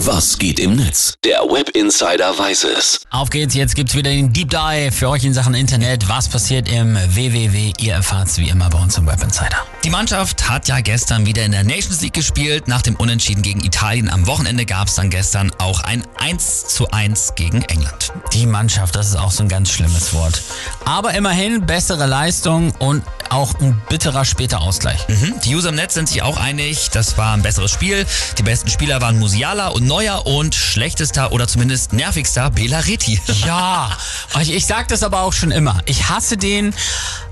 Was 0.00 0.38
geht 0.38 0.60
im 0.60 0.76
Netz? 0.76 1.14
Der 1.24 1.38
Web 1.40 1.70
Insider 1.70 2.38
weiß 2.38 2.64
es. 2.64 3.00
Auf 3.10 3.30
geht's, 3.30 3.54
jetzt 3.54 3.74
gibt's 3.74 3.94
wieder 3.94 4.10
den 4.10 4.30
Deep 4.30 4.50
Dive 4.50 4.92
für 4.92 5.08
euch 5.08 5.24
in 5.24 5.32
Sachen 5.32 5.54
Internet. 5.54 6.06
Was 6.06 6.28
passiert 6.28 6.70
im 6.70 6.96
WWW? 6.96 7.72
Ihr 7.78 7.94
erfahrt's 7.94 8.36
wie 8.36 8.50
immer 8.50 8.68
bei 8.68 8.78
uns 8.78 8.98
im 8.98 9.06
Web 9.06 9.22
Insider. 9.22 9.56
Die 9.84 9.90
Mannschaft 9.90 10.50
hat 10.50 10.68
ja 10.68 10.80
gestern 10.80 11.24
wieder 11.24 11.44
in 11.44 11.52
der 11.52 11.64
Nations 11.64 12.02
League 12.02 12.12
gespielt. 12.12 12.68
Nach 12.68 12.82
dem 12.82 12.94
Unentschieden 12.96 13.40
gegen 13.40 13.64
Italien 13.64 14.10
am 14.10 14.26
Wochenende 14.26 14.66
gab's 14.66 14.96
dann 14.96 15.08
gestern 15.08 15.50
auch 15.56 15.80
ein 15.80 16.06
1 16.18 16.66
zu 16.66 16.90
1 16.90 17.34
gegen 17.34 17.62
England. 17.62 18.12
Die 18.34 18.46
Mannschaft, 18.46 18.96
das 18.96 19.08
ist 19.08 19.16
auch 19.16 19.30
so 19.30 19.44
ein 19.44 19.48
ganz 19.48 19.70
schlimmes 19.70 20.12
Wort. 20.12 20.42
Aber 20.84 21.14
immerhin 21.14 21.64
bessere 21.64 22.04
Leistung 22.04 22.72
und 22.80 23.02
auch 23.30 23.54
ein 23.60 23.80
bitterer 23.88 24.24
später 24.24 24.60
Ausgleich. 24.60 25.06
Mhm. 25.08 25.40
Die 25.44 25.54
User 25.54 25.70
im 25.70 25.74
Netz 25.74 25.94
sind 25.94 26.08
sich 26.08 26.22
auch 26.22 26.36
einig, 26.38 26.90
das 26.90 27.18
war 27.18 27.34
ein 27.34 27.42
besseres 27.42 27.70
Spiel. 27.70 28.06
Die 28.38 28.42
besten 28.42 28.70
Spieler 28.70 29.00
waren 29.00 29.18
Musiala 29.18 29.68
und 29.68 29.86
Neuer 29.86 30.26
und 30.26 30.54
schlechtester 30.54 31.32
oder 31.32 31.46
zumindest 31.48 31.92
nervigster 31.92 32.50
Bela 32.50 32.80
Reti. 32.80 33.20
Ja, 33.46 33.96
ich, 34.40 34.52
ich 34.52 34.66
sag 34.66 34.88
das 34.88 35.02
aber 35.02 35.20
auch 35.20 35.32
schon 35.32 35.50
immer. 35.50 35.80
Ich 35.84 36.08
hasse 36.08 36.36
den, 36.36 36.74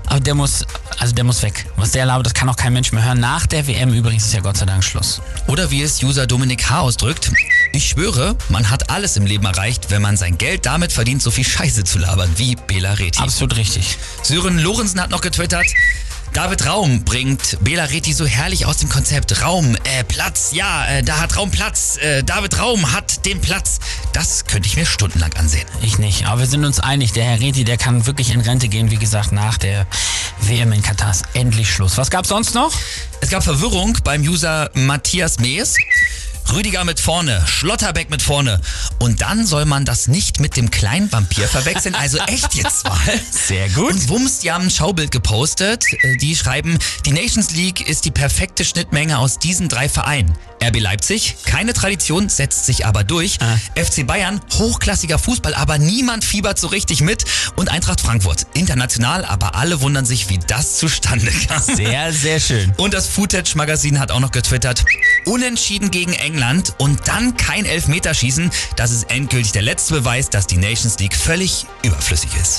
aber 0.05 0.19
der 0.19 0.35
muss, 0.35 0.65
also 0.97 1.13
der 1.13 1.23
muss 1.23 1.41
weg. 1.41 1.65
Was 1.75 1.91
der 1.91 2.05
labert, 2.05 2.27
das 2.27 2.33
kann 2.33 2.47
auch 2.47 2.55
kein 2.55 2.73
Mensch 2.73 2.91
mehr 2.91 3.03
hören. 3.03 3.19
Nach 3.19 3.45
der 3.47 3.67
WM 3.67 3.91
übrigens 3.93 4.25
ist 4.25 4.33
ja 4.33 4.39
Gott 4.39 4.55
sei 4.57 4.65
Dank 4.65 4.83
Schluss. 4.83 5.21
Oder 5.47 5.71
wie 5.71 5.81
es 5.81 6.01
User 6.03 6.27
Dominik 6.27 6.69
H. 6.69 6.79
ausdrückt, 6.79 7.31
ich 7.75 7.89
schwöre, 7.89 8.35
man 8.49 8.69
hat 8.69 8.89
alles 8.89 9.17
im 9.17 9.25
Leben 9.25 9.45
erreicht, 9.45 9.91
wenn 9.91 10.01
man 10.01 10.17
sein 10.17 10.37
Geld 10.37 10.65
damit 10.65 10.91
verdient, 10.91 11.21
so 11.21 11.31
viel 11.31 11.43
Scheiße 11.43 11.83
zu 11.83 11.99
labern 11.99 12.29
wie 12.37 12.55
Bela 12.55 12.93
Reti. 12.93 13.21
Absolut 13.21 13.55
richtig. 13.57 13.97
Sören 14.23 14.59
Lorenzen 14.59 15.01
hat 15.01 15.09
noch 15.09 15.21
getwittert, 15.21 15.65
David 16.35 16.65
Raum 16.65 17.05
bringt 17.05 17.57
Bela 17.61 17.85
Reti 17.85 18.11
so 18.11 18.25
herrlich 18.25 18.65
aus 18.65 18.77
dem 18.77 18.89
Konzept. 18.89 19.41
Raum, 19.41 19.77
äh, 19.85 20.03
Platz, 20.03 20.49
ja, 20.51 20.85
äh, 20.85 21.01
da 21.01 21.19
hat 21.19 21.37
Raum 21.37 21.49
Platz. 21.49 21.95
Äh, 21.95 22.23
David 22.23 22.59
Raum 22.59 22.91
hat 22.91 23.25
den 23.25 23.39
Platz. 23.39 23.79
Das 24.11 24.45
könnte 24.45 24.67
ich 24.67 24.75
mir 24.75 24.85
stundenlang 24.85 25.31
ansehen. 25.35 25.65
Ich 25.81 25.97
nicht, 25.97 26.25
aber 26.25 26.41
wir 26.41 26.47
sind 26.47 26.65
uns 26.65 26.81
einig, 26.81 27.13
der 27.13 27.23
Herr 27.23 27.39
Reti, 27.39 27.63
der 27.63 27.77
kann 27.77 28.05
wirklich 28.05 28.33
in 28.33 28.41
Rente 28.41 28.67
gehen, 28.67 28.91
wie 28.91 28.97
gesagt, 28.97 29.31
nach 29.31 29.57
der 29.57 29.87
WM 30.41 30.73
in 30.73 30.81
Katar 30.81 31.11
ist 31.11 31.23
endlich 31.35 31.71
Schluss. 31.71 31.97
Was 31.97 32.09
gab's 32.09 32.27
sonst 32.27 32.53
noch? 32.53 32.73
Es 33.21 33.29
gab 33.29 33.41
Verwirrung 33.41 33.97
beim 34.03 34.21
User 34.21 34.69
Matthias 34.73 35.39
Mees. 35.39 35.77
Rüdiger 36.53 36.83
mit 36.83 36.99
vorne, 36.99 37.43
Schlotterbeck 37.47 38.09
mit 38.09 38.21
vorne. 38.21 38.61
Und 38.99 39.21
dann 39.21 39.45
soll 39.45 39.65
man 39.65 39.83
das 39.85 40.07
nicht 40.07 40.39
mit 40.39 40.55
dem 40.55 40.71
kleinen 40.71 41.11
Vampir 41.11 41.47
verwechseln. 41.47 41.95
Also 41.95 42.17
echt 42.19 42.53
jetzt 42.55 42.85
mal. 42.85 42.97
Sehr 43.31 43.69
gut. 43.69 43.91
Und 43.93 44.09
Wumms, 44.09 44.39
die 44.39 44.51
haben 44.51 44.65
ein 44.65 44.69
Schaubild 44.71 45.11
gepostet. 45.11 45.83
Äh, 46.01 46.17
Die 46.17 46.35
schreiben, 46.35 46.77
die 47.05 47.11
Nations 47.11 47.51
League 47.51 47.87
ist 47.87 48.05
die 48.05 48.11
perfekte 48.11 48.63
Schnittmenge 48.63 49.17
aus 49.17 49.39
diesen 49.39 49.69
drei 49.69 49.89
Vereinen. 49.89 50.33
RB 50.63 50.79
Leipzig, 50.79 51.35
keine 51.45 51.73
Tradition, 51.73 52.29
setzt 52.29 52.65
sich 52.65 52.85
aber 52.85 53.03
durch. 53.03 53.37
Ah. 53.41 53.57
FC 53.79 54.07
Bayern, 54.07 54.39
hochklassiger 54.53 55.19
Fußball, 55.19 55.53
aber 55.53 55.77
niemand 55.77 56.23
fiebert 56.23 56.57
so 56.57 56.67
richtig 56.67 57.01
mit. 57.01 57.25
Und 57.55 57.69
Eintracht 57.69 57.99
Frankfurt, 58.01 58.47
international, 58.53 59.25
aber 59.25 59.55
alle 59.55 59.81
wundern 59.81 60.05
sich, 60.05 60.29
wie 60.29 60.39
das 60.39 60.77
zustande 60.77 61.31
kam. 61.47 61.61
Sehr, 61.61 62.13
sehr 62.13 62.39
schön. 62.39 62.71
Und 62.77 62.93
das 62.93 63.07
Footage 63.07 63.55
Magazin 63.55 63.99
hat 63.99 64.11
auch 64.11 64.19
noch 64.21 64.31
getwittert, 64.31 64.85
unentschieden 65.25 65.91
gegen 65.91 66.13
England 66.13 66.73
und 66.77 67.07
dann 67.07 67.37
kein 67.37 67.65
Elfmeterschießen. 67.65 68.51
Das 68.75 68.91
ist 68.91 69.09
endgültig 69.11 69.51
der 69.51 69.61
letzte 69.61 69.95
Beweis, 69.95 70.29
dass 70.29 70.47
die 70.47 70.57
Nations 70.57 70.99
League 70.99 71.15
völlig 71.15 71.65
überflüssig 71.83 72.31
ist. 72.39 72.53